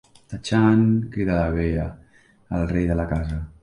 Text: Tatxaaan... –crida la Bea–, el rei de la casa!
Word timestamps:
Tatxaaan... 0.29 0.81
–crida 1.11 1.37
la 1.41 1.53
Bea–, 1.59 1.87
el 2.55 2.69
rei 2.75 2.93
de 2.93 3.01
la 3.03 3.11
casa! 3.17 3.45